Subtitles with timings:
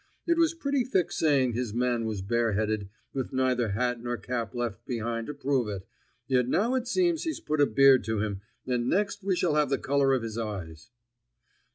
[0.25, 4.83] It was pretty thick saying his man was bareheaded, with neither hat nor cap left
[4.87, 5.85] behind to prove it!
[6.25, 9.69] Yet now it seems he's put a beard to him, and next we shall have
[9.69, 10.89] the color of his eyes!"